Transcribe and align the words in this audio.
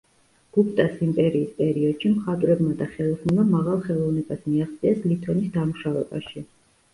გუპტას 0.57 0.93
იმპერიის 1.07 1.51
პერიოდში 1.59 2.09
მხატვრებმა 2.13 2.69
და 2.79 2.87
ხელოსნებმა 2.95 3.45
მაღალ 3.51 3.85
ხელოვნებას 3.89 4.49
მიაღწიეს 4.55 5.05
ლითონის 5.13 5.53
დამუშავებაში. 5.61 6.45